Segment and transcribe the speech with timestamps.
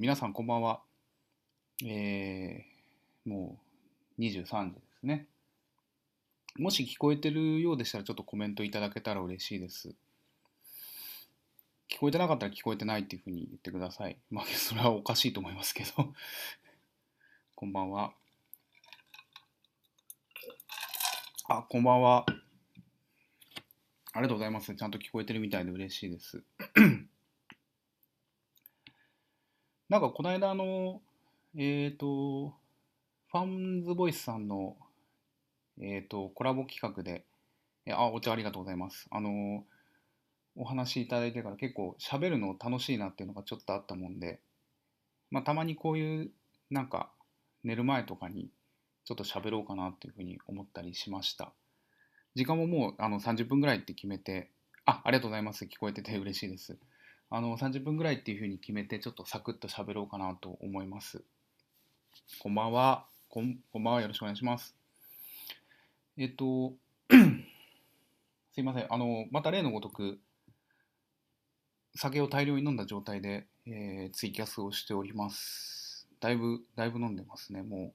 [0.00, 0.80] 皆さんこんばんは。
[1.84, 3.58] えー、も
[4.18, 5.26] う23時ですね。
[6.56, 9.90] もし聞こえてるようでしたらちょっとコメントいただけたら嬉しいです。
[11.92, 14.16] 聞こえてなかったら聞こえてないっていうふうに言ってください。
[14.30, 15.92] まあ、それはおかしいと思いますけど
[17.54, 18.14] こんばんは。
[21.46, 22.24] あ、こんばんは。
[24.14, 24.74] ありがとうございます。
[24.74, 26.42] ちゃんと聞こえてるみたいで嬉しいです。
[29.90, 31.02] なんかこの間あの、
[31.56, 32.54] えっ、ー、と、
[33.32, 34.76] ファンズボイスさんの、
[35.80, 37.24] えっ、ー、と、コラボ企画で、
[37.86, 39.08] えあ、お茶ありがとうございます。
[39.10, 39.64] あの、
[40.54, 44.38] お話いただいてから結構喋るの楽しいなっていうのがちょっとあったもんで、
[45.32, 46.30] まあ、たまにこういう
[46.70, 47.10] なんか
[47.64, 48.48] 寝る前とかに
[49.04, 51.52] ちょっと喋ろうかなっていうふうに思ったりしました。
[52.36, 54.52] 時間ももうあの30分ぐらいって決めて、
[54.84, 55.64] あ、ありがとうございます。
[55.64, 56.78] 聞こえてて嬉しいです。
[57.32, 61.22] あの30分ぐらいっていうふうに決めてちょっとサクッと喋ろうかなと思います。
[62.40, 63.06] こんばんは。
[63.28, 64.00] こんこんばんは。
[64.02, 64.74] よろしくお願いします。
[66.18, 66.74] えっと、
[68.52, 68.92] すいません。
[68.92, 70.18] あの、また例のごとく、
[71.94, 76.08] 酒を大量に飲んだ状態で、えー、ツイキャスをしております。
[76.18, 77.62] だいぶ、だいぶ飲んでますね。
[77.62, 77.94] も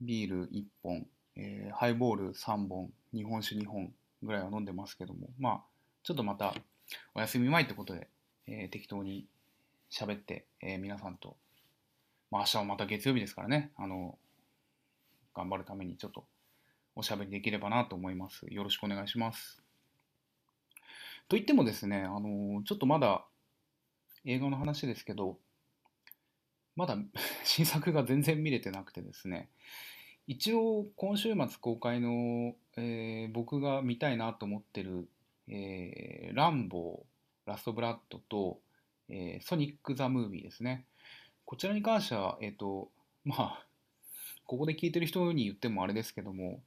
[0.00, 5.64] う、ビール1本、えー、ハイボール3本、日本酒2本ぐらいは飲んでますけども、まあ、
[6.02, 6.54] ちょっとまた、
[7.14, 8.08] お休み前ってことで、
[8.52, 9.26] えー、適当に
[9.90, 11.36] 喋って、えー、皆さんと、
[12.30, 14.18] まあ、明日はまた月曜日ですからね、あの、
[15.34, 16.24] 頑張るためにちょっと
[16.94, 18.44] おしゃべりできればなと思います。
[18.50, 19.62] よろしくお願いします。
[21.28, 23.24] と言ってもですね、あの、ちょっとまだ
[24.26, 25.38] 映画の話ですけど、
[26.76, 26.98] まだ
[27.44, 29.48] 新作が全然見れてなくてですね、
[30.26, 35.08] 一応今週末公開の、えー、僕が見たいなと思ってる、
[35.48, 37.11] えー、ランボー
[37.46, 38.60] ラストブラッドと、
[39.08, 40.86] えー、ソニック・ザ・ムービーですね。
[41.44, 42.90] こちらに関しては、えっ、ー、と、
[43.24, 43.66] まあ、
[44.46, 46.62] ここで聞いてる人に言ってもあれですけども、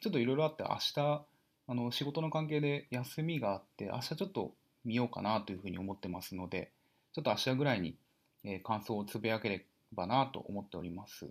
[0.00, 1.24] ちょっといろいろあって、明日、
[1.68, 4.52] あの仕事の関係で休みがあって、明日ちょっと
[4.84, 6.72] 見ようかなというふうに思ってますので、
[7.12, 7.96] ちょっと明日ぐらいに、
[8.44, 11.30] えー、感想をつぶやければなと思っております。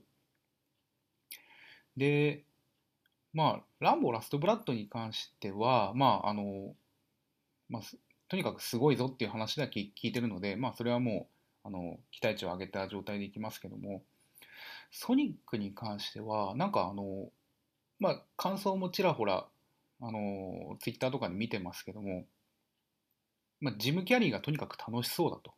[1.98, 2.44] で、
[3.34, 6.76] まあ、ランボーラストブラッドに関しては、まあ、あの、
[7.70, 7.82] まあ、
[8.32, 11.28] とにかくすごいぞっていう話だけ聞いてるので、まあ、それはも
[11.64, 14.02] うあの期待値を上げた状態でいきますけども。
[14.92, 17.30] ソニックに関してはなんかあの
[18.00, 19.46] まあ感想もちらほら
[20.02, 22.26] あのツイッターとかで見てますけども、
[23.62, 25.54] まあ、ジム・キャリーがとにかく楽しそうだと。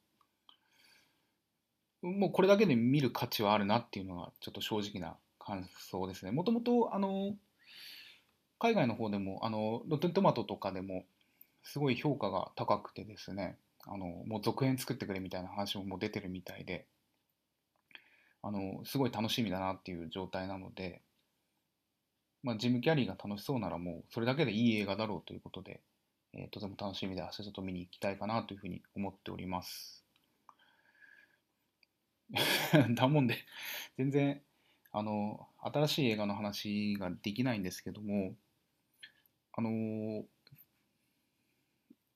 [2.05, 6.31] もうこれだけで見る価値はあるなっていうのがちょっと正直な感想ですね。
[6.31, 7.33] もともとあの
[8.59, 11.05] 海外の方でもあのロッテントマトとかでも
[11.63, 16.85] すごい評価が高くてですねあのもう続編作ってくれみたいな話ももう出てるみたいで
[18.41, 21.01] あのすごい楽しみだなっていう状態なので、
[22.43, 25.81] まあ、ジム・キャリーが楽しそうならもうそれだけでいい映画だろうということで、
[26.33, 30.03] えー、とても楽しみで明日ちょっと見に行きたいかなというふうに思っております。
[32.95, 33.37] だもんで
[33.97, 34.41] 全然
[34.91, 38.35] あの新しい映画の話ができないんですけども
[39.53, 40.25] あの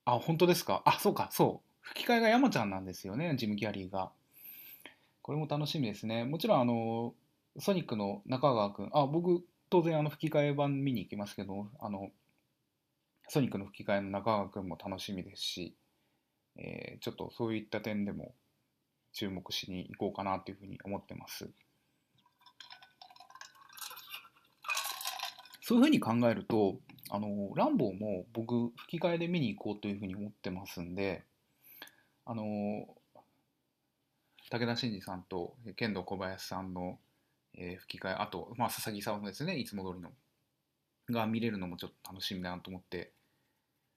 [0.10, 0.84] あ、本当ですか？
[0.86, 1.68] あ、そうか、そう。
[1.82, 4.14] 吹き替えが山ちゃんなんですよね、ジム・キャリーが。
[5.22, 6.24] これも楽しみですね。
[6.24, 7.14] もちろん、あの、
[7.60, 12.10] ソニックの中川君、あ、僕、当然、あの、吹き替え版見に行きますけど、あの、
[13.28, 15.76] ソニックの吹き替えの中川君も楽しみですし、
[16.56, 18.34] えー、ちょっとそういった点でも
[19.12, 21.50] 注目しに行こうかなというふうに思ってます。
[25.68, 26.80] そういうふうに考えると、
[27.10, 31.26] あの、ランボーも僕、吹き替えで見に行こうというふうに思ってますんで、
[32.26, 32.88] あの、
[34.50, 37.00] 武田真治さんと剣道小林さんの、
[37.54, 40.12] えー、吹き替え、あと、まあ、佐々木さんもですね、いつも通りの、
[41.10, 43.12] が見れるのもちょっと楽しみだなと思って、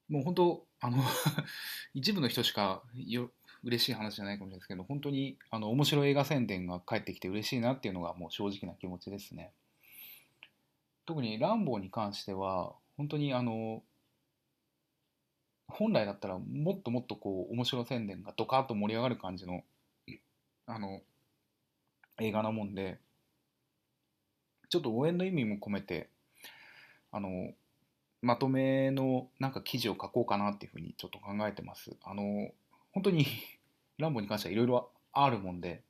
[0.08, 1.04] もう本当、あの
[1.94, 3.30] 一部の人しかよ
[3.62, 9.52] 嬉しい話じゃないかもしれないですけど、本当にあの面白い映画宣伝が返ってきて嬉しいなっていうのがもう正直な気持ちですね。
[11.10, 13.82] 特にランボーに関しては、本当にあの
[15.66, 19.64] 本来だったらもっともっとこう面白宣伝がドカッと盛り上がる感じの
[20.66, 21.00] あの
[22.20, 23.00] 映画なもんで
[24.68, 26.08] ちょっと応援の意味も込めて
[27.10, 27.54] あの
[28.22, 31.90] まとめのなんか記事を書こうかなっていうふうにちょっと考えてます。
[32.04, 32.52] あの
[32.92, 33.26] 本当に
[33.98, 35.82] ランボーに関してはいろいろあるもんで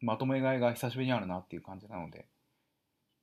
[0.00, 2.24] まとめ買いが久しぶりにあるなっていう感じなので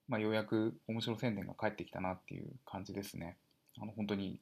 [0.08, 3.38] まあ、ようやく面白宣伝が返ってきたなっていう感じですね。
[3.82, 4.40] あの本当に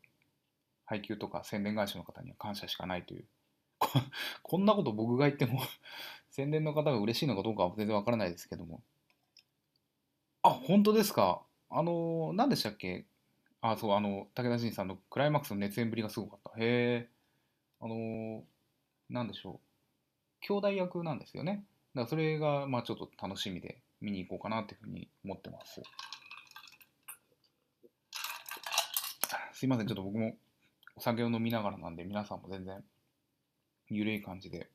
[0.85, 3.25] 配給とか宣伝会社の方には感謝しかないという
[4.43, 5.61] こんなこと僕が言っても
[6.29, 8.81] 宣伝の方が嬉しいのかどうかは全然わからないですけども。
[10.43, 11.43] あ、本当ですか？
[11.69, 13.05] あの、何でしたっけ？
[13.61, 16.59] あ、そう、あの、武田真さんのクライマックスの熱演ぶりがすごかった。
[16.59, 16.63] へ
[17.07, 17.09] え。
[17.79, 18.43] あの、
[19.09, 19.59] なんでしょう？
[20.41, 21.63] 兄弟役なんですよね。
[21.93, 25.81] だからそれが、まあちょっと楽しみで見に行こうかなっていうふうに思ってます。
[29.53, 30.35] すいません、ちょっと僕も
[30.95, 32.83] お酒を飲みながらなんで、皆さんも全然、
[33.89, 34.69] ゆるい感じで、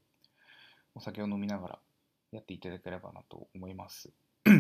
[0.94, 1.78] お酒を飲みながら
[2.32, 4.12] やっていただければなと思います。
[4.44, 4.50] と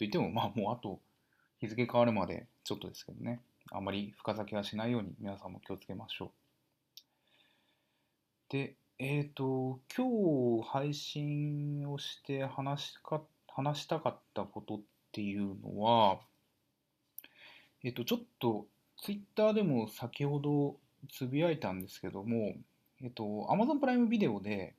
[0.00, 1.00] 言っても、まあもうあと
[1.60, 3.40] 日付変わるまでちょっとですけどね、
[3.70, 6.30] あんまり深酒はしないように皆さんも気をつけましょう。
[8.52, 13.22] で、えっ、ー、と、今日配信をして話しか
[13.54, 14.80] 話したかったことっ
[15.12, 16.20] ていうのは、
[17.84, 18.66] えっ、と、ちょっと
[18.98, 20.76] ツイッターでも先ほど
[21.10, 22.54] つぶやいたんですけども、
[23.02, 24.74] えっと、Amazon プライムビデオで、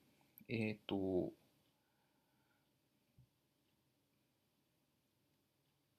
[0.48, 1.32] えっと、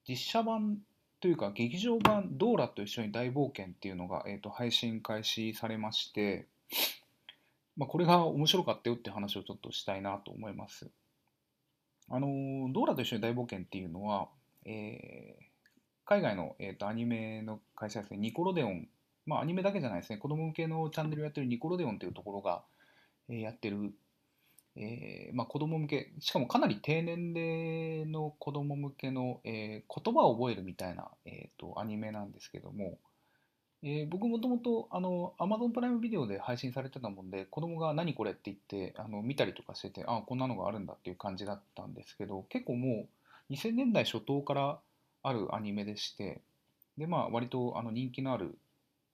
[0.07, 0.77] 実写版
[1.19, 6.47] というか劇場版ドーラと一緒に大冒険っていうのが、えっと、配信開始されまして、
[7.77, 10.89] まあ、これが面白かったよって話をちょっとしたいなと思います。
[12.09, 14.29] あの、ドーラと一緒に大冒険っていうのは、
[14.65, 15.43] えー、
[16.05, 18.87] 海外の、えーと、アニメの会社ですね、ニコロデオン、
[19.25, 22.63] まあアニメだけじゃないですね、子供向けのチャンネルをやってるニコロデオンというところが、
[23.29, 23.93] えー、やってる、
[24.75, 32.99] えーまあ、子供向け、しかもかなり低年齢の子供向けの、えー、言葉を覚えるみたいな、えーと、アニメなんですけども、
[33.85, 43.05] えー、僕もともとあの Amazon プライムビデオで配信されてたもんで子供が何これって言ってあの見たりとかしててああこんなのがあるんだっていう感じだったんですけど結構も
[43.49, 44.79] う2000年代初頭から
[45.23, 46.41] あるアニメでして、
[46.97, 48.57] で、まあ、割とあの人気のある、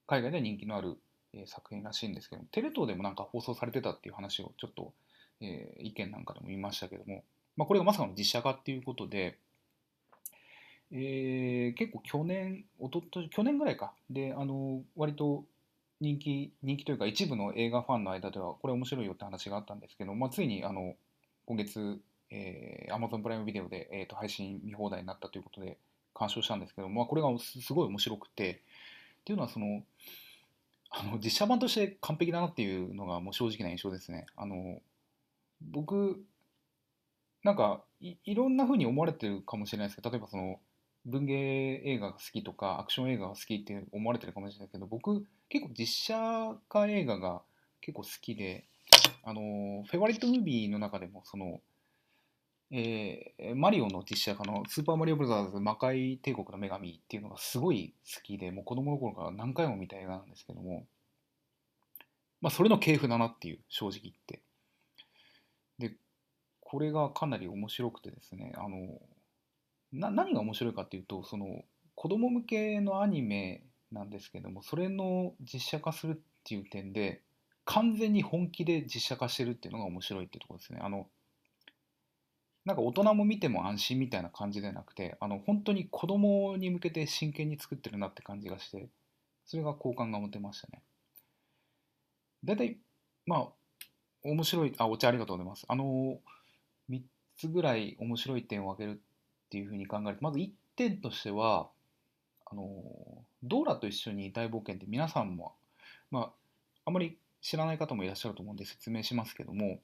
[0.08, 0.98] 海外では人気のある、
[1.34, 4.92] え、作品らしいんですけどテレ東でもなんか放送されてたっていう話をちょっと、
[5.40, 7.24] えー、意見なんかでも言いましたけども、
[7.56, 9.38] まあ、これがまさかの実写化っていうことで、
[10.92, 15.46] えー、結構去年、おとと去年ぐらいか、で、あの、割と
[16.00, 20.96] 人気、人気というか一部の映画ファンの間ではこれ面白いよって話があったんですけど、まあ、ついにあの
[21.46, 22.00] 今月、
[22.30, 25.78] えー、Amazon プライムビデオで、えーと配信見放題になったということで、
[26.14, 29.84] 鑑賞したんですけど、まあ、これがすごい面白くてっていうのはその
[30.90, 34.26] あの実写版として完璧だなっていうのがもう正直な印象ですね。
[34.36, 34.82] あの
[35.62, 36.22] 僕
[37.44, 40.60] なんかいいろんな風に思われてるかもしれないですけど例えばその
[41.06, 47.42] 文芸映画が好きとかアクション映画が好きって思われてるかもしれないけど僕結構実写化映画が
[47.82, 48.66] 結構好きで
[49.24, 51.62] あのフェバリットムービーの中でもその
[52.74, 60.86] えー、マリオの実写化の「スーパーマリオブラザーズ魔界帝国の女神」っていうのがすごい好きでもう子供の頃から何回も見た映画なんですけども
[62.40, 64.42] まあそれの系譜だなっていう正直言って。
[65.80, 65.96] で
[66.62, 69.02] これがかなり面白くてですねあの
[69.94, 71.64] な何が面白いかっていうとその
[71.96, 77.22] 子供向けのアニメなんですけどもそれの実写化するっていう点で
[77.66, 80.80] 完全に本気で実写化してるっていうのが面白いっていうところですね。
[80.82, 81.08] あの
[82.66, 88.88] なんか大人も見ても安心みたいな感じではなくてあの本当に子供に向けて真剣に作ってるなって感じがして
[89.46, 90.82] それが好感が持てましたね。
[92.44, 92.78] 大体
[93.26, 93.48] まあ
[94.24, 95.66] 面白いあお茶ありがとうございます。
[95.68, 96.20] あの
[96.90, 97.02] 3
[97.38, 99.02] つぐらい面白い点を挙げる
[99.52, 101.68] っていうふうに考えるとまず1点としては
[102.50, 102.64] あの
[103.44, 105.54] ドーラと一緒に大冒険って皆さんも
[106.10, 106.30] まあ
[106.86, 109.80] あまり知らない方もいらっしゃると思うんで説明しますけども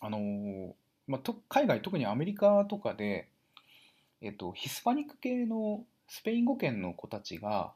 [0.00, 0.74] あの
[1.06, 3.28] まあ、と海外特にアメリカとかで、
[4.20, 7.72] えっと、ヒスパニック系のスペイン語圏の子たちが、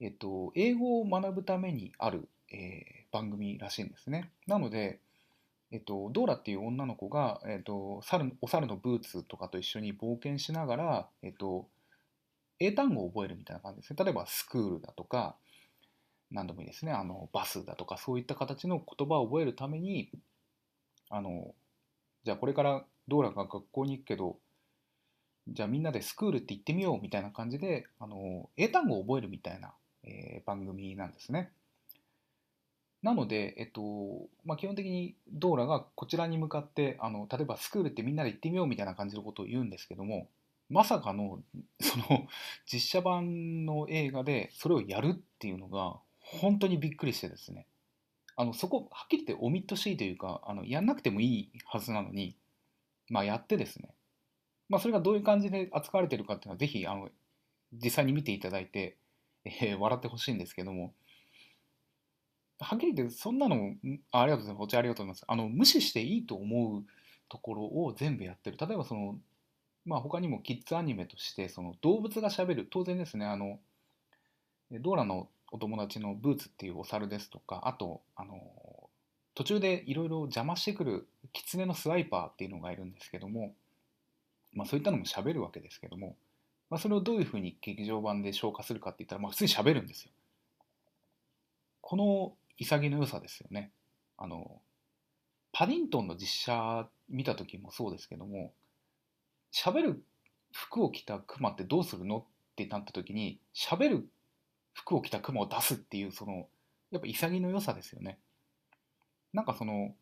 [0.00, 4.30] えっと、英語を学ぶためにある、えー、番組らしいんですね。
[4.46, 5.00] なので、
[5.72, 11.68] えっと、ドーラっていう女の子が、えっと、猿お猿のブーツとかと一緒に冒険しながら、えっと、
[12.58, 14.04] 英単語を覚えるみたいな感じですね。
[14.04, 15.36] 例えばスクールだとか、
[16.30, 20.10] 何でもいいですね、あのバスだとか、そういった形の言葉を覚えるために、
[21.08, 21.54] あの
[22.24, 24.38] じゃあこれからドーラが学校に行くけど、
[25.48, 29.72] じゃあみんなでスクールって行ってみようみたいな感じで、あの、英単語を覚えるみたいな、
[30.04, 31.52] えー、番組なんですね。
[33.02, 40.28] なので、えっと、まあ、基本的にドーラがこちらに向かって、あの、例えばスクールってみんなで行ってみようみたいな感じのことを言うんですけども、
[40.68, 41.40] まさかの、
[41.80, 42.26] その、
[42.70, 47.66] 実写版の映画でそれをやるっていうのが、本当にびっくりしてですね。
[48.40, 52.38] あのそこはっきり言ってオミットしいというかあのやんなくてもいいはずなのに、
[53.10, 53.90] まあ、やってですね、
[54.70, 57.10] まあ、それがどういう感じで扱われてるかっていうのはぜひあの
[57.72, 58.96] 実際に見ていただいて、
[59.44, 60.94] えー、笑ってほしいんですけども
[62.70, 63.74] はっきり言ってそんなの
[64.12, 66.84] あありがとうございますお茶ありがとうございますあの無視していいと思う
[67.28, 69.16] ところを全部やってる例えばその
[69.84, 73.58] まあ他にもキッズアニメとしてその動物がしゃべる当然ですねあの
[74.70, 78.40] ドーラのお友達のブーツっていうお猿ですとかあとあの
[79.34, 83.52] 途中でいろいろ邪魔してくるキツネのスワイパーっていうのがいるんですけども、
[84.52, 86.14] まあ、そういったのもしゃべるわけですけども、
[86.68, 90.12] まあ、それをどういうふうに劇場版で消化するかって言ったら、まあ、普通にしゃべるんですよ。
[91.80, 93.72] この潔の良さですよね。
[94.16, 94.60] あの
[95.52, 98.52] パディントンの実写見た時もそうですけども
[99.52, 100.04] 喋る
[100.52, 102.24] 服を着たクマってどうするのっ
[102.56, 104.08] てなった時に喋る
[104.74, 106.46] 服を着たクマを出すっていうその
[106.90, 108.18] やっぱ潔の良さですよね。
[109.32, 109.94] なんかその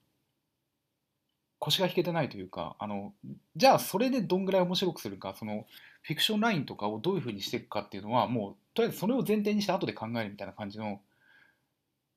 [1.59, 3.13] 腰が引けてないというかあの
[3.57, 5.67] じゃあそれでどんぐらい面白くするかその
[6.03, 11.01] フィクションラインとかをどういうふうにしていくかっていうのはもうとりあえずそれを前提にして後で考えるみたいな感じの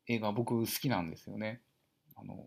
[0.08, 1.62] 映画僕好きなんですよね。
[2.15, 2.46] あの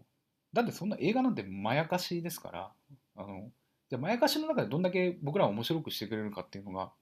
[0.52, 2.72] だってそんな映画なんてまやかしですから
[3.16, 3.50] あの
[3.90, 6.92] じゃあまやかしの中でどんだけ僕らを面白くしてくれるかっていうのが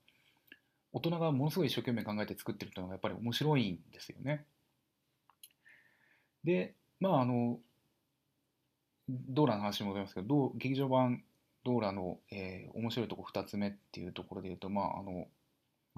[0.92, 4.44] 大人がものすごい一生懸命考えて作ってるっていうのがやっぱり面白いんですよね。
[6.44, 7.58] でまああの
[9.08, 11.22] ドーラの話に戻りますけど劇場版
[11.64, 15.28] ドーラの、えー、面白いとこ2つ目っていうところで言うとまああの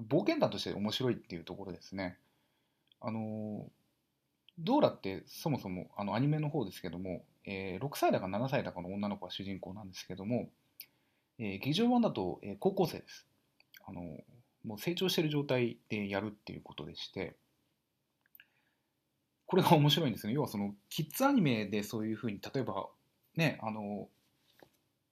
[0.07, 2.17] 冒険団として面白いっていうところですね。
[3.01, 3.69] あの
[4.59, 10.49] ドーラってそもそもあのアニメの方ですけども、えー、6歳だか7歳だかの女の子が主人公なんですけども、
[11.39, 13.27] えー、劇場版だと、えー、高校生です。
[13.87, 14.01] あの
[14.63, 17.35] もう成長してる状態でやるっていうことでして、
[19.45, 20.33] これが面白いんですね。
[20.33, 22.87] 要はそのキッズアニメでそういうふうに例えば
[23.35, 24.07] ねあの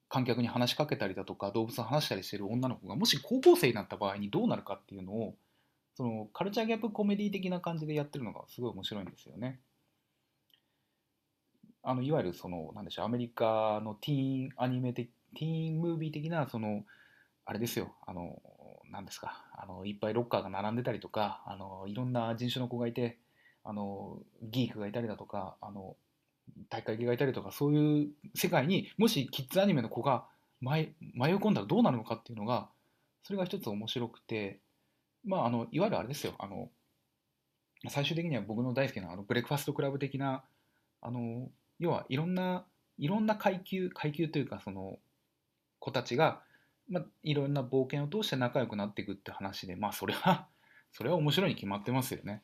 [0.10, 5.36] 観客に話しかけたりだとか動物と話したりしてる女の子がもし高校生になった場合にどうなるかっていうのを
[5.96, 9.60] そのカルチャーギャップコメディ的な感じでやってるのがすごい面白いんですよね。
[11.84, 16.84] あのいわゆるそのなんでしょうアメリカのティーンアニメ的ティーンムービー的なその
[17.46, 18.42] あれですよあの
[18.92, 23.18] 何ですかあのいっぱいロッカーが並んでたりとかあのいろんな人種の子がいて
[23.64, 25.96] あのギークがいたりだとかあの
[26.70, 30.26] 大会系がいたりとかそういう世界にもしキッズアニメの子が
[30.62, 32.70] 迷い込んだらどうなるのかっていうのが
[33.24, 34.60] それが一つ面白くて
[35.26, 36.70] まああのいわゆるあれですよあの
[37.90, 40.44] 最終的には僕の大好きなあのブレックファストクラブ的な
[41.02, 41.50] あの
[41.80, 42.66] 要はいろんな
[42.98, 45.00] いろんな階級階級というかその
[45.80, 46.42] 子たちが、
[46.90, 50.48] まあ、いろんな冒険を通して仲良くなっていくって話でまあそれは
[50.92, 52.44] それは面白いに決まってますよね。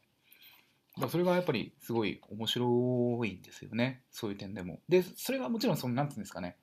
[0.96, 4.82] だからそれがやっぱりすごい面白いんですよねそういう点でも。
[4.90, 6.58] でそれがもちろんその何て言うんですかね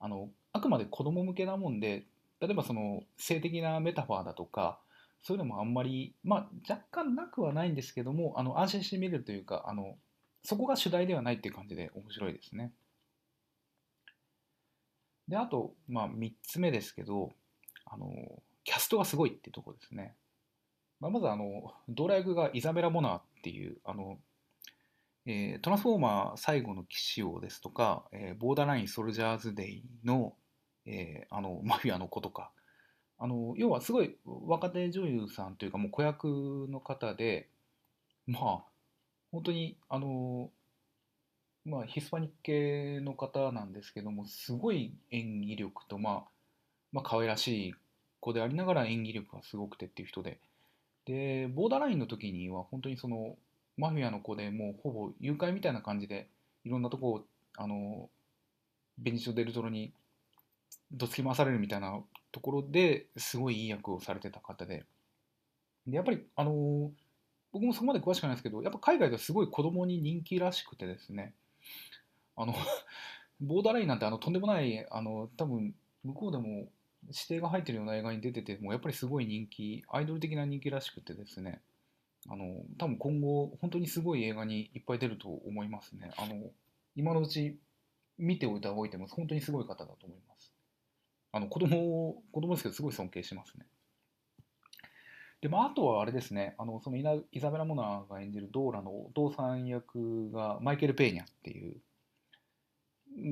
[0.00, 2.04] あのあくまで子供向けなもんで
[2.40, 4.80] 例えばその性的なメタファーだとか
[5.22, 9.96] そういうのもあんまりまあ若干なくはないんですけどもあの安心して見れるというかあの
[10.42, 12.72] そこが主題ではないっていう感じで面白いですね。
[15.28, 17.32] であと、まあ、3つ目ですけど
[17.84, 18.10] あの
[18.64, 20.14] キャストがすごいっていうとこですね。
[21.00, 24.18] まあ、まずあのドライブがイザベラ・モナーっていうあの、
[25.26, 30.34] えー、トランスフォーマー最後の騎士王ですとか、えー、ボーダーライン・ソルジャーズ・デイの,、
[30.86, 32.50] えー、あのマフィアの子とか
[33.18, 37.48] あの要はすごい若手女優さんというかもう子役の方で
[38.26, 38.64] まあ
[39.32, 40.50] 本当にあの
[41.64, 46.22] まあヒスパニック系の方なんですけどもすごい演技力とまあ
[46.92, 47.74] まあ可愛らしい
[48.20, 50.38] 子でありながら演技力がすごくてっていう人で。
[51.06, 53.36] でボーダーラインの時には本当にその
[53.78, 56.28] マフィアの子でもうほぼ誘拐みたいな感じで
[56.64, 57.24] いろんなとこを
[57.56, 58.10] あの
[58.98, 59.92] ベニシオ・デルトロに
[60.92, 61.98] どつき回されるみたいな
[62.32, 64.84] ところですごいいい役をされてた方で。
[65.86, 66.92] でやっぱりあの
[67.52, 71.34] 僕もそこまで詳しくないですけどやっぱ海外ではすごい子供に人気らしくてですね。
[72.36, 72.54] あの
[73.40, 76.68] ボーダーラインなんてあのとんでもないあの多分向こうでも
[77.06, 81.60] 指定が入ってるような映画に出ててもやっぱりすごい人気アイドル的な人気らしくてですね。
[82.28, 86.10] あの多分今後本当にすごい映画にいっぱい出ると思いますね。
[86.16, 86.50] あの
[86.96, 87.58] 今のうち
[88.18, 89.16] 見ておいた方がいいと思います。
[89.16, 90.52] 本当にすごい方だと思います。
[91.32, 93.66] あの子供子供ですけどすごい尊敬しますね。
[95.40, 96.56] でまあ、あとはあれですね。
[96.58, 97.02] あのそのイ
[97.40, 101.76] ザベラ・モナーが演じるドーラのお父さん役がマイケル・ペーニャっていう。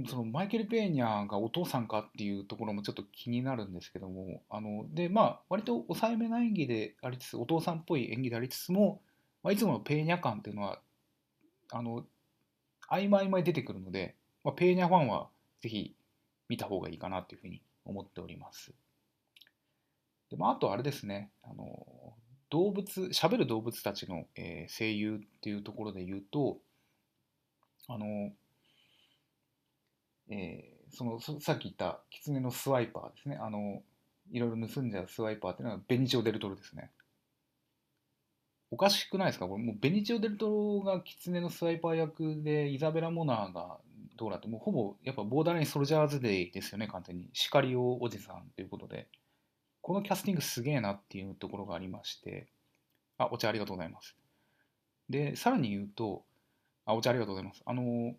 [0.08, 4.42] そのマイケル・ペーニャがお父さんかっていうところもちょっと気になるんですけども。
[4.50, 9.00] あのでまあ割と抑えめな演技でありつつお父さんっぽい演技でありつつも、
[9.42, 10.80] まあ、いつものペーニャ感っていうのは
[11.72, 12.04] あの
[12.88, 15.28] 曖昧曖昧出てくるので、まあ、ペーニャファンは
[15.60, 15.96] ぜひ
[16.48, 18.72] 見た方がいいかなというふうに思っております。
[20.30, 21.30] でまあ、あとあれですね。
[21.42, 22.14] あの
[22.50, 26.58] 動物喋る動物たちの、えー、声優っていうところで言うと
[27.88, 28.32] あの、
[30.28, 33.36] えーそのさっき言った狐のスワイパーですね。
[33.42, 33.82] あの
[34.30, 36.92] いろいろ盗んじゃうスワイパーっていうのはベニチオ・デルトロですね。
[38.70, 39.48] おかしくないですか？
[39.48, 43.78] これもうベニチオ・デルトロが狐のスワイパー役でイザベラ・モナーが
[44.16, 47.28] どうなってもうほぼやっぱボーダーラインソルジャーズデイですよね完全に。
[47.32, 49.08] シカリオおじさんということで。
[49.82, 52.48] このキャスティングすげえなっていうところがありまして。
[53.18, 54.16] あお茶ありがとうございます。
[55.08, 56.24] でさらに言うと
[56.84, 57.62] あお茶ありがとうございます。
[57.64, 58.14] あの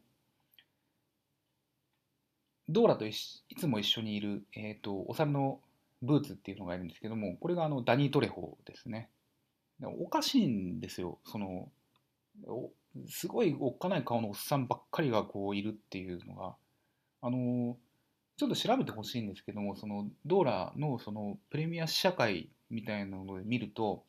[2.69, 5.61] ドーラといつも一緒にいる、えーと、お猿の
[6.01, 9.09] ブーツっていうのがいるんですけども、これがあのダニー・トレホですね。
[9.81, 11.19] おかしいんですよ。
[11.23, 11.69] その
[13.09, 16.55] すごいおっかない顔のおっさんばっかりがこういるっていうのが、
[17.21, 17.77] あの
[18.37, 24.03] ちょっと調べてほしいんですけども、そのドーラのそのプレミア試写会みたいなので見ると、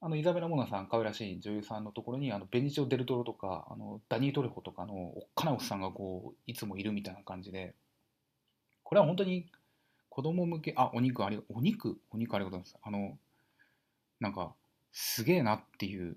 [0.00, 7.74] あのイザベラ・モナさん、可愛らしい女優さんのところにあのベニチオ・デルトロとかあのダニー・トレホとかのおっかないおっさんがこういつもいるみたいな感じで、
[8.84, 9.50] これは本当に
[10.18, 12.82] 子供向け、あ、お肉あり、お肉、お肉ありがとうございます。
[12.82, 13.18] あの、
[14.18, 14.52] なんか、
[14.90, 16.16] すげえなっていう、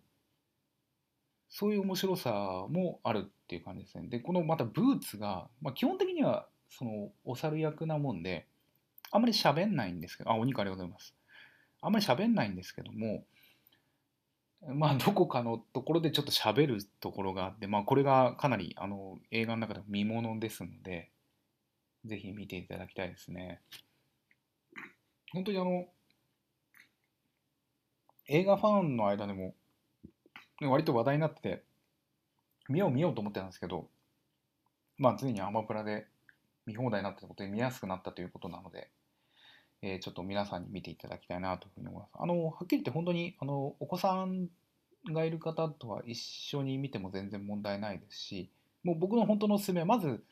[1.53, 4.07] そういう面白さもあるっていう感じですね。
[4.07, 8.47] で、このまたブーツが、まあ、基本的にはそのお猿役なもんで、
[9.11, 11.13] あんまり喋んないんですけど、あ、お肉ありがとうございます。
[11.81, 13.25] あんまり喋んないんですけども、
[14.65, 21.11] まあ、どこかのところでちょっと喋るところがあって、まあ、これがかなりあの映画の中でも見ものですので、
[22.05, 23.59] ぜひ見ていただきたいですね。
[25.33, 25.85] 本当にあの、
[28.27, 29.53] 映画ファンの間でも、
[30.67, 31.63] 割と話題になってて、
[32.69, 33.87] 見よう見ようと思ってたんですけど、
[34.97, 36.05] まあ、ついにアマプラで
[36.65, 38.89] 見放題になったことで見やすくなったということなので、
[39.81, 42.11] えー、ちょっと皆さんに見ていただきたいなというふうに思います。
[42.13, 44.47] あの、はっきり言って本当に、あの、お子さん
[45.11, 48.51] がいる方とは一緒に見ても全然問題ないですし、
[48.83, 50.23] もう僕の本当のおすすめは、まず、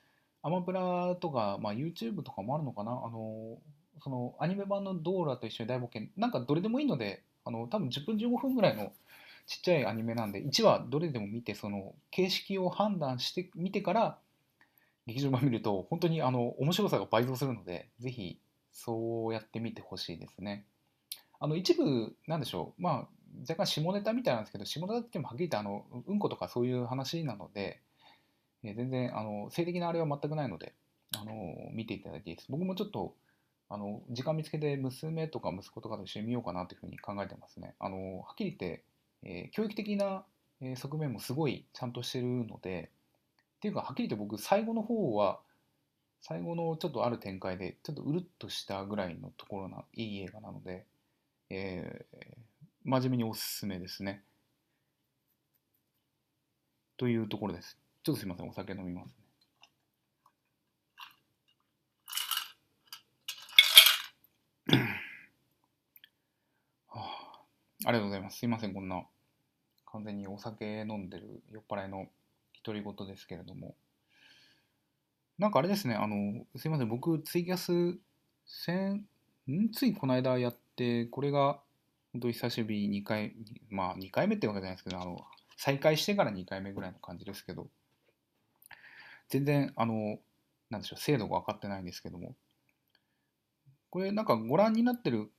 [0.41, 3.57] アマプラとか、まあ、YouTube とかもあるのかな、あの、
[4.01, 8.93] そのアニメ版のドーラと一緒に大冒険、なんかどれでもいいので、あの、多分10分15分ぐらいの
[9.49, 14.19] ちっちゃいアニメなんで、1話どれでも見て、その形式を判断してみてから、
[15.07, 18.39] 劇場版見ると、本当にあの面白さが倍増するので、ぜひ
[18.71, 20.67] そうやってみてほしいですね。
[21.39, 23.07] あの一部、なんでしょう、まあ、
[23.41, 27.81] 若干下ネタみたいなんですけど、下ネタって言ってもはっきり言ってあの、うんことかそういう話なので、
[28.63, 30.75] え全然あの性的なあれは全くないので、
[31.19, 31.33] あの
[31.73, 32.51] 見ていただいていいです。
[32.51, 33.15] 僕もちょっと
[33.69, 37.73] あの時間見つけて娘とか息子とかと一緒に見ようかなというふうに考えてますね。
[37.79, 38.83] あのはっきり言って、
[39.23, 40.23] えー、教育的な、
[40.75, 42.91] 側面もすごいちゃんとしてるので、
[43.58, 45.39] っていうかはっきり言って僕最後の方は
[46.21, 50.86] 最後のちょっとある展開で、ちょっとうるっとしたぐらいのところないい映画なので、
[51.49, 52.17] えー、
[52.84, 54.23] 真面目におすすめですね。
[56.97, 57.77] というところです。
[58.03, 59.15] ちょっとすいません、お酒飲みます
[64.67, 64.89] ね。
[67.85, 68.39] あ、りがとうございます。
[68.39, 69.03] すいません、こんな
[69.85, 72.07] 完全にお酒飲んでる酔っ払いの
[72.63, 73.75] 独り言ですけれども。
[75.37, 77.97] なんかあれですね、あの、すいません、僕、ツイキャス、
[78.45, 79.05] せ、ん？
[79.71, 81.61] ついこの間やって、これが、
[82.11, 83.33] 本当に久しぶり2回、
[83.69, 87.69] まあ2回目ってわけじゃないですけど、あの、再開してから2回目ぐらいの感じですけど、
[89.29, 90.19] 全然、あの、
[90.69, 92.35] なんでしょう、精度が分かってないんですけども、
[93.89, 95.31] これなんかご覧になってる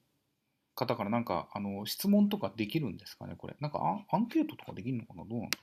[0.80, 3.56] 方からなんか、あの、質問とかできるんですかね、これ。
[3.60, 5.24] なんかアンケートとかできるのかな？
[5.24, 5.58] どうなんだ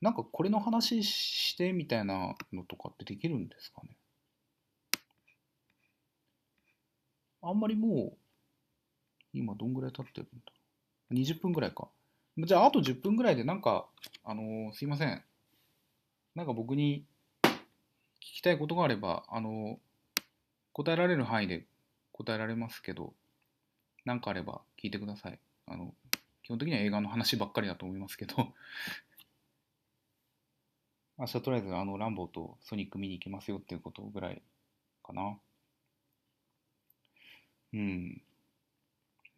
[0.00, 3.90] なんかこれの話してみたいなのとかってできるんですかね？
[7.42, 8.16] あんまりもう、
[9.34, 10.52] 今どんぐらい経ってるんだ
[11.12, 11.88] ?20 分ぐらいか。
[12.38, 13.86] じゃあ、あと10分ぐらいで、なんか、
[14.24, 15.22] あのー、すいません。
[16.34, 17.04] なんか僕に
[17.44, 19.87] 聞きたいことがあれば、あのー、
[20.78, 21.66] 答えられる範囲で
[22.12, 23.12] 答えられますけど、
[24.04, 25.40] なんかあれば聞いてください。
[25.66, 25.92] あの、
[26.44, 28.36] 基本的には映画の話ばっかりだと思いますけど
[31.18, 34.40] 明日とりあえずあのランボーとソニック見に行きますよっていうことぐらい
[35.02, 35.36] かな。
[37.72, 38.22] うん。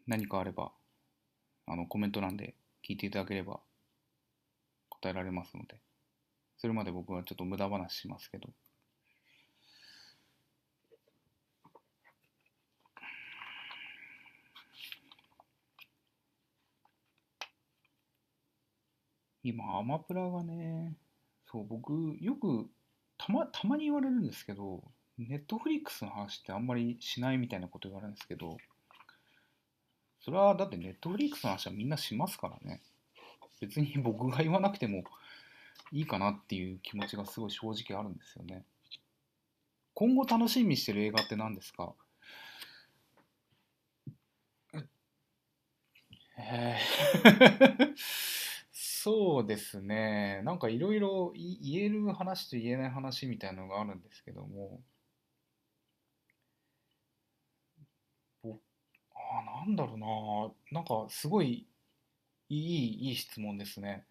[0.07, 0.73] 何かあれば、
[1.67, 2.55] あのコメント欄で
[2.87, 3.61] 聞いていただければ
[4.91, 5.81] 答えられますので、
[6.59, 8.51] それまで僕はちょっと無駄話しますけど。
[19.43, 20.95] 今、アマプラがね、
[21.51, 22.69] そう、僕、よく、
[23.19, 24.83] たま、たまに言われるんですけど、
[25.19, 28.57] ネットフリックスの話ってあんまりしないみたいなこと言われるんですけど、
[30.23, 32.81] それはだってネットフリックスの話はみんなしますからね。
[33.61, 35.05] 別に僕が言わなくても
[35.93, 38.65] いいかなっていう気持ちがすごい正直あるんですよね。
[39.93, 41.93] 今後楽しみにしてる映画って何ですか？
[46.39, 47.95] えー
[49.03, 50.43] そうですね。
[50.45, 54.83] なんかいろいろ言える話と言えない話みたいなのがあるんですけども、
[58.43, 58.59] ぼ
[59.15, 60.81] あー、なんだろうな。
[60.81, 61.67] なんかすごい
[62.51, 64.07] いい、いい質問ですね。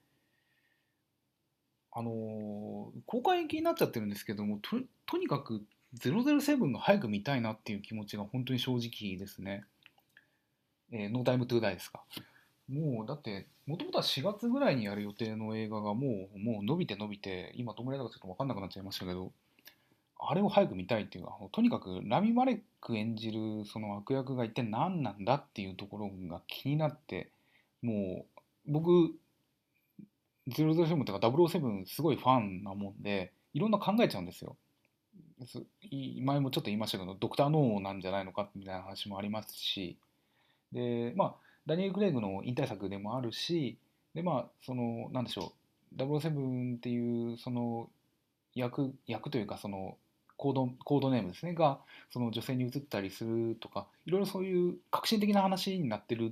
[1.91, 9.65] あの公開延期になっちゃってるんですけども、と、とにかく007が早く見たいなっていう気持ちが本当に正直ですね。
[10.91, 12.03] えーノータイムトゥーダイですか。
[12.69, 19.31] もうだって、もともとは4月ぐらいにやる予定の映画がもう、もう伸びて伸びて、今どんぐらいだかちょっと分かんなくなっちゃいましたけど、
[20.19, 27.31] あれを早く見たいっていうか、とにかくラミ・マレック演じるその悪役が一体何なんだっていうところが気になって、
[27.81, 28.25] も
[28.67, 29.13] う僕、
[30.49, 34.57] 007とか007すごいファンなもんで、いろんな考えちゃうんですよ。
[36.21, 39.97] 前もちょっと言いましたけど、ドクター・ノーなんじゃないのかみたいな話もありますし、
[40.73, 43.77] で、まあ、ダニエル・クレイグの引退作でもあるし、
[44.15, 45.53] で、まあ、その、なんでしょ
[45.95, 47.91] う、007っていう、その、
[48.55, 49.95] 役、役というか、その、
[50.35, 51.79] コード、コードネームですね、が、
[52.09, 56.31] その女性に移ったりするとか、いろいろそういう革新的な話になってる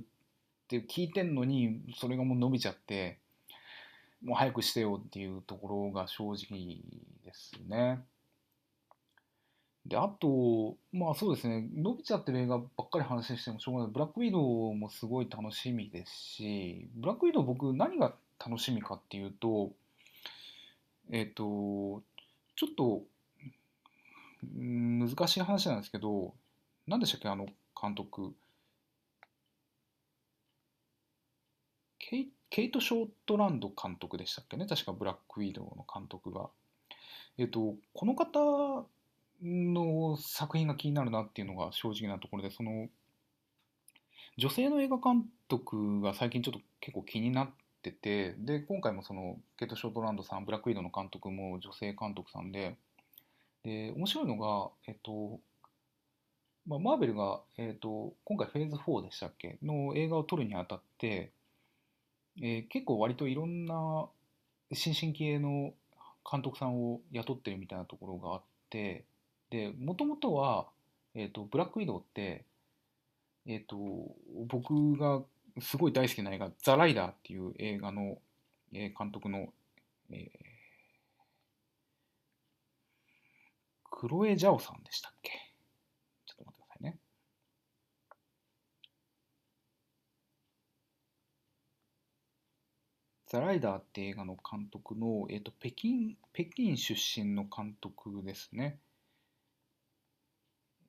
[0.66, 3.20] て聞いてんのに、それがもう伸びちゃって、
[4.24, 6.80] もう早くしてよっていうところが正直
[7.24, 8.00] ですね。
[9.88, 13.92] で、あと、まあそうですね、伸びちゃってる映画ばっかり話してもしょうがない。
[13.92, 19.72] ブラックウィドウもすごい楽しみですし、ブラックウィドウ僕何が楽しみかっていうと、
[21.10, 22.02] えっと、
[22.54, 23.02] ちょっと
[24.42, 26.34] 難しい話なんですけど、
[26.86, 27.46] 何でしたっけ、あの
[27.80, 28.34] 監督。
[31.98, 36.50] ケイ、ケイト・ショートランド監督でしたっけね、確かブラックウィドウの監督が。
[37.38, 38.86] えっと、この方
[39.42, 42.88] の作品が気になるなっていうのが正直なところで、その
[44.36, 47.50] 女性の映画監督が最近ちょっと結構気になっ
[47.82, 52.76] てて、で、今回もそのケイト・ショートランドさん、ブラックウィードの監督も女性監督さんで、
[53.64, 55.40] で、面白いのが、えっと、
[56.66, 59.58] まあ、マーベルが、えっと、今回フェーズ4でしたっけ？
[59.62, 61.32] の映画を撮るにあたって、
[62.40, 64.06] えー結構割といろんな
[64.72, 65.72] 新進気鋭の
[66.30, 69.04] 監督さんを雇ってるみたいなところがあって、
[69.50, 70.68] で、もともとは、
[71.14, 72.44] えっと、ブラックウィドウって、
[73.46, 73.76] えっと、
[74.46, 75.22] 僕が
[75.60, 78.18] すごい大好きな映画、ザ・ライダーっていう映画の、
[78.72, 79.52] えー監督の、
[80.10, 80.48] えー
[83.90, 85.32] クロエ・ジャオさんでしたっけ？
[86.24, 86.98] ちょっと待ってくださいね。
[93.26, 98.78] ザ・ライダーって映画の監督の、えっと、北京、北京出身の監督ですね。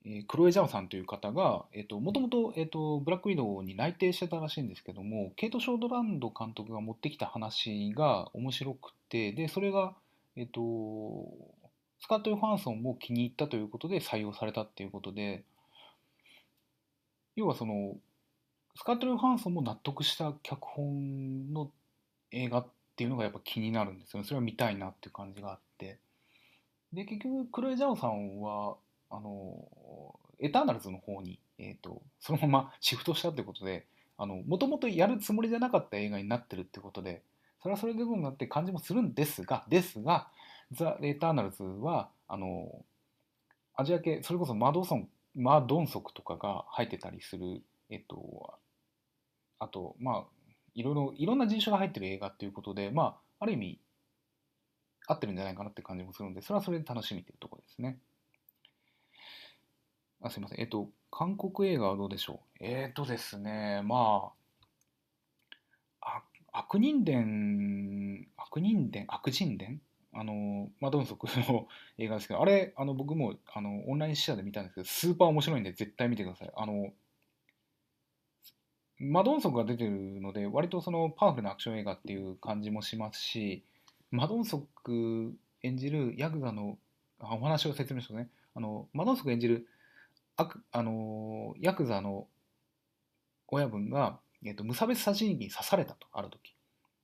[0.04, 9.94] えークロエ・ジャオさんという方が、えっと、もともと、えっと、ブラックウィドウに内定してたらしいんですけども、ケイト・ショートランド監督が持ってきた話が面白くて、で、それが、
[10.36, 10.60] えっと、
[12.00, 15.44] スカート・ヨハンソンも気に入ったということで採用されたっていうことで、
[17.36, 17.96] 要はその、
[18.76, 21.70] スカート・ヨハンソンも納得した脚本の
[22.30, 24.26] 映画っていうのがやっぱ気になるんですよね。
[24.26, 25.98] それは見たいなっていう感じがあって。
[26.92, 28.76] で、結局、クロエ・ジャオさんは、
[29.10, 29.68] あの、
[30.38, 37.22] エターナルズの方に、えっと、そのままシフトしたってことで、あの、もともとやるつもりじゃなかった映画になってるってことで、
[37.62, 40.28] それはそれでどうなって感じもするんですが、ですが、
[40.72, 42.84] ザ・エターナルズは、あの、
[43.74, 48.54] アジア系、それこそマドソン、マドンソクとかが入ってたりする、えっと、
[49.58, 50.24] あと、まあ、
[50.74, 53.80] いろいろ、いろんな人種が入ってる映画っていうことで、まあ、ある意味、
[55.06, 57.98] 合ってるんじゃないかなって感じもするんで、それはそれで楽しみっていうところですね。
[60.22, 60.60] あ、すいません。
[60.60, 62.64] えっと、韓国映画はどうでしょう？
[62.64, 64.32] えっとですね、ま
[66.00, 69.80] あ、あ悪人伝、悪人伝、悪人伝？
[70.12, 76.50] あの、マドンソクの映画ですけど、あれ、あの、僕も、あの、オンライン試写で見たんですけど、スーパー面白いんで、絶対見てください。
[76.56, 76.90] あの、
[78.98, 83.64] マドンソクが出てるので、割とそのパワフルなアクション映画っていう感じもしますし、
[84.10, 86.76] マドンソク演じるヤクザの、
[87.20, 88.30] あお話を説明しますね。
[88.56, 89.68] あの、マドンソク演じる
[90.40, 92.26] 悪あのヤクザの
[93.48, 96.54] 親分が、えっと無差別殺人鬼に刺されたとある時。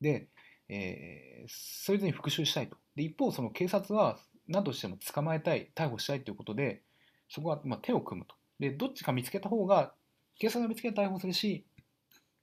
[0.01, 0.29] で、
[0.69, 2.77] えーそいつに復讐したいと。
[2.97, 4.19] で一方その警察は
[4.49, 6.83] 何としても捕まえたい逮捕したいということで
[7.29, 8.35] そこは、まあ、手を組むと。
[8.59, 9.93] でどっちか見つけた方が
[10.39, 11.65] 警察が見つけたら逮捕するし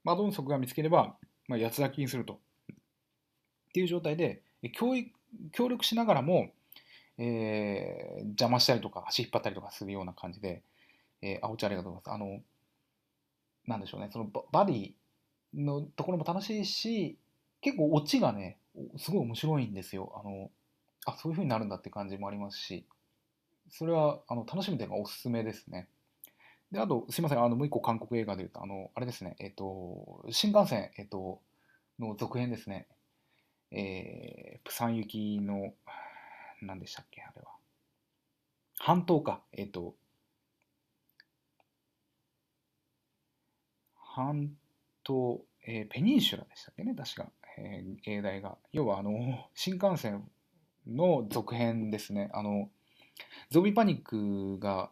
[0.04, 1.16] マドンソクが見つければ、
[1.48, 2.34] まあ、八つ咲きにすると。
[2.34, 2.76] っ
[3.72, 4.42] ていう状態で、
[4.74, 5.10] 教育
[5.52, 6.50] 協力しながらも、
[7.18, 10.62] えー、邪魔したりとか足引っ張ったりとかするような感じで、
[11.24, 12.22] えー、あおちありがとうございます。
[12.22, 12.40] あの、
[13.66, 14.92] なんでしょうね、そのバディ
[15.54, 17.18] のところも楽しいし、
[17.62, 18.58] 結構オチがね、
[18.98, 20.12] すごい面白いんですよ。
[20.22, 20.50] あの、
[21.06, 22.86] あ、そういう風になるんだって感じもありますし、
[23.70, 25.88] それはあの楽しみというかおすすめですね。
[26.70, 31.40] で、あと、すいません、あの、もう一個韓国映画で言うと、あの、あれですね、えっ、と、新幹線、えっ、と、
[31.98, 32.88] の続編ですね。
[33.70, 35.72] えー、プサン行きの、
[36.62, 37.48] 何でしたっけ、あれは。
[38.78, 39.94] 半島か、えっ、と、
[44.14, 44.52] 半
[45.02, 48.56] 島、えー、ペニンシュラでしたっけね、確か、えー、芸大が。
[48.72, 49.10] 要は、あの、
[49.54, 50.30] 新幹線
[50.86, 52.30] の続編ですね。
[52.32, 52.70] あの、
[53.50, 54.90] ゾンビパニックが、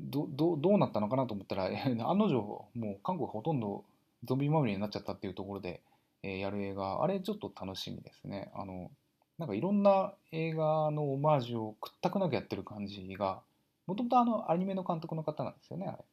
[0.00, 3.84] どどどうなったのかなと思ったら、案の定、もう韓国ほとんど
[4.24, 5.82] ゾンビまみれになっちゃったっていうところで、
[6.22, 8.50] えー、やる映画、あれちょっと楽しみですね。
[8.54, 8.90] あの、
[9.38, 13.42] なんかいろんな映画のオマージュをくったくなくやってる感じが、
[13.86, 16.04] もともとあのアニメの監督の方なんですよね、あれ。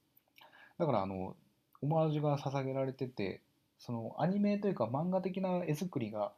[0.77, 1.35] だからあの、
[1.83, 3.41] オマージュが捧げられてて、
[3.77, 6.31] そのアニメというか漫画的な絵作りが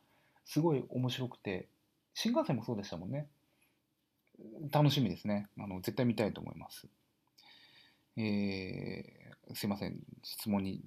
[0.43, 1.67] すごい面白くて、
[2.15, 3.27] 新幹線もそうでしたもんね。
[4.71, 5.47] 楽しみですね。
[5.59, 6.87] あの絶対見たいと思います。
[8.17, 9.97] えー、すいません。
[10.23, 10.81] 質問に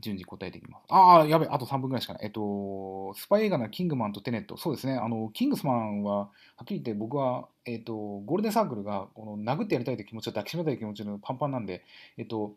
[0.00, 0.84] 順次答えていきます。
[0.88, 2.24] ああ、やべ、あと3分ぐらいしかない。
[2.24, 4.56] えっと、スパイ映画のキングマンとテネット。
[4.56, 4.94] そうですね。
[4.94, 6.28] あの、キングスマンは、は
[6.62, 11.84] っきり言って僕は、えっと、ゴールデンサークルが、この殴ってやりたいという気持ちを抱きしめたい気持ちのパンパンなんで、
[12.16, 12.54] えっと、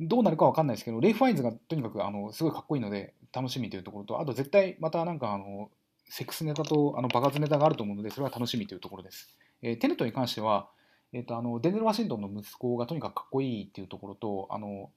[0.00, 5.70] どうなるかわかんないですけど、レイフ・ファインズがとにかくあのすごいかっこいいので楽しみというところと、あと絶対またなんかあの
[6.08, 9.36] セックスネタとあの爆発ネタがあると思うので、それは楽しみというところです。
[9.62, 10.68] えー、テネットに関しては、
[11.12, 14.90] えーと、あのデンゼル・ワシントンの息子がとにかくかっこいいっていうところと、あの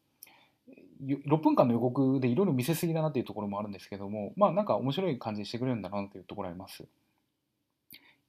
[1.01, 6.85] 6分間の予告でいろいろ見せすぎだなっていうところもあるんですけども、まあなんか面白い感じにしてくれるんだなというところあります。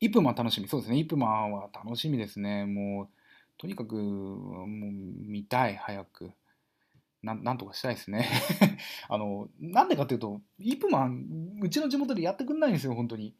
[0.00, 0.68] イプマン楽しみ。
[0.68, 0.98] そうですね。
[0.98, 2.66] イプマンは楽しみですね。
[2.66, 3.08] もう、
[3.58, 6.32] とにかく、もう見たい、早く。
[7.24, 8.28] ななんとかしたいですね
[9.08, 13.34] あの、なんでかっていうと、イプマン、うちの地元でやってくんないんですよ、本当に。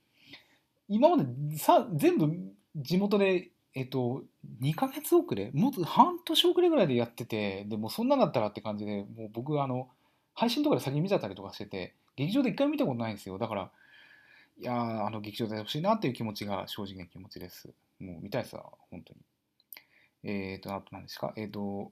[0.89, 2.31] 今までさ全部
[2.77, 4.23] 地元でえっと、
[4.63, 9.89] 2ヶ月遅れもっと半年遅れぐらいでやってて、でもそんなだったらって感じで、もう僕、あの、
[10.35, 13.37] 配信とかで先に見ちゃったりとかしてて、劇場で一回見たことないんですよ。
[13.37, 13.73] だから、
[14.59, 17.75] いやー、あの、劇場でほしいなっていう気持ちが正直な気持ちです。
[17.99, 19.21] もう見たいさ、本当に。
[20.23, 21.33] えっ、ー、と、あと何ですか？
[21.37, 21.91] えっ、ー、と、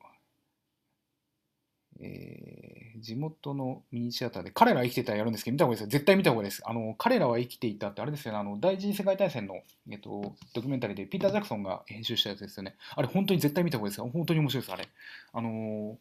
[2.00, 5.90] えー、地元のミニシアターで、彼らは生きていたらやるんですけど、見た方がいいですよ。
[5.90, 6.62] 絶対見た方がいいです。
[6.64, 12.76] あの、彼らは生きていたって、あれですよね、あの、第一次世界大戦の、えっと、ドキュメンタリーで、ピーター・ジャクソンが編集したやつですよね。
[12.94, 14.10] あれ、本当に絶対見た方がいいですよ。
[14.12, 14.88] 本当に面白いです、あれ。
[15.32, 15.96] あのー、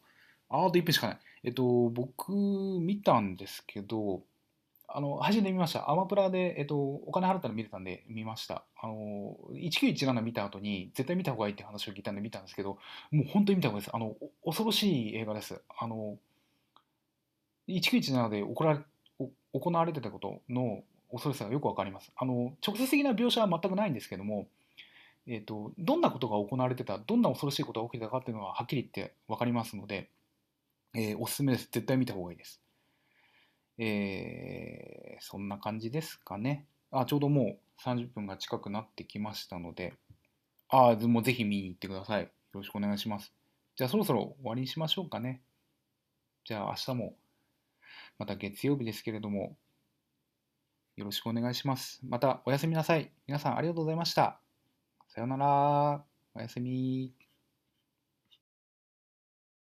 [0.48, 1.18] あーと1分しかない。
[1.44, 4.22] えっと、僕、見たんですけど、
[4.94, 5.90] あの、配信で見ました。
[5.90, 8.64] アマプラで、えっと、お金払ったら見れたんで見ました。
[8.80, 12.78] あの、1917見た後に、絶対見た方がいいって話を聞いたんで見たんですけど、
[13.10, 13.96] もう本当に見た方がいいです。
[13.96, 15.60] あの、恐ろしい映画です。
[15.78, 16.18] あの、
[17.68, 18.80] 1917で行われ
[19.52, 22.10] 行われてたことの恐ろしさがよくわかります。
[22.16, 24.48] あの、直接的な描写は全くないんですけども、
[25.26, 30.08] えっと、どんなことが行われてた、どんな恐ろしいことが起きてたかっていうのははっきり言ってわかりますので、
[30.94, 31.68] えー、おすすめです。
[31.70, 32.60] 絶対見た方がいいです。
[33.78, 36.66] えー、そんな感じですかね。
[36.90, 39.94] あ、ちょうどもう30分が近くなってきましたので、
[40.68, 42.22] あ、もうぜひ見に行ってください。
[42.22, 43.32] よろしくお願いします。
[43.76, 45.42] じゃあそろそろ終わりにしましょうかね。
[46.44, 47.16] じゃあ明日も、
[48.18, 49.56] また月曜日ですけれども、
[50.96, 52.00] よろしくお願いします。
[52.04, 53.10] またおやすみなさい。
[53.26, 54.38] 皆さんありがとうございました。
[55.08, 56.04] さようなら。
[56.34, 57.21] おやすみ。